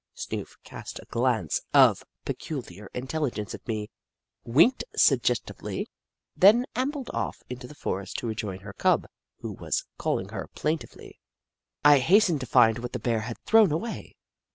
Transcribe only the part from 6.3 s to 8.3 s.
then ambled off into the forest to